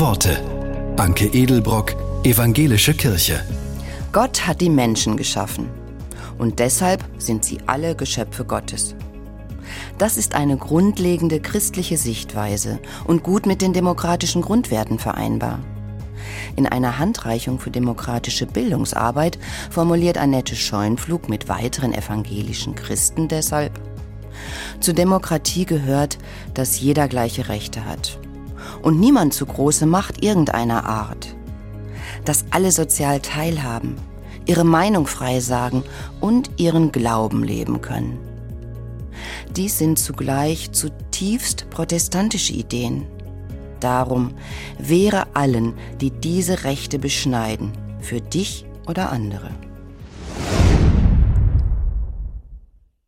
Worte. 0.00 0.40
Anke 0.96 1.26
Edelbrock, 1.26 1.94
Evangelische 2.24 2.94
Kirche. 2.94 3.44
Gott 4.10 4.44
hat 4.44 4.60
die 4.60 4.68
Menschen 4.68 5.16
geschaffen. 5.16 5.68
Und 6.36 6.58
deshalb 6.58 7.04
sind 7.18 7.44
sie 7.44 7.58
alle 7.66 7.94
Geschöpfe 7.94 8.44
Gottes. 8.44 8.96
Das 9.96 10.16
ist 10.16 10.34
eine 10.34 10.56
grundlegende 10.56 11.38
christliche 11.38 11.96
Sichtweise 11.96 12.80
und 13.04 13.22
gut 13.22 13.46
mit 13.46 13.62
den 13.62 13.72
demokratischen 13.72 14.42
Grundwerten 14.42 14.98
vereinbar. 14.98 15.60
In 16.56 16.66
einer 16.66 16.98
Handreichung 16.98 17.60
für 17.60 17.70
demokratische 17.70 18.46
Bildungsarbeit 18.46 19.38
formuliert 19.70 20.18
Annette 20.18 20.56
Scheunflug 20.56 21.28
mit 21.28 21.48
weiteren 21.48 21.94
evangelischen 21.94 22.74
Christen 22.74 23.28
deshalb, 23.28 23.78
zur 24.80 24.94
Demokratie 24.94 25.66
gehört, 25.66 26.18
dass 26.52 26.80
jeder 26.80 27.06
gleiche 27.06 27.48
Rechte 27.48 27.84
hat 27.84 28.18
und 28.84 29.00
niemand 29.00 29.32
zu 29.32 29.46
große 29.46 29.86
Macht 29.86 30.22
irgendeiner 30.22 30.84
Art. 30.84 31.34
Dass 32.24 32.44
alle 32.50 32.70
sozial 32.70 33.20
teilhaben, 33.20 33.96
ihre 34.46 34.64
Meinung 34.64 35.06
frei 35.06 35.40
sagen 35.40 35.82
und 36.20 36.50
ihren 36.58 36.92
Glauben 36.92 37.42
leben 37.42 37.80
können. 37.80 38.18
Dies 39.56 39.78
sind 39.78 39.98
zugleich 39.98 40.72
zutiefst 40.72 41.70
protestantische 41.70 42.52
Ideen. 42.52 43.06
Darum 43.80 44.34
wehre 44.78 45.34
allen, 45.34 45.74
die 46.00 46.10
diese 46.10 46.64
Rechte 46.64 46.98
beschneiden, 46.98 47.72
für 48.00 48.20
dich 48.20 48.66
oder 48.86 49.10
andere. 49.10 49.50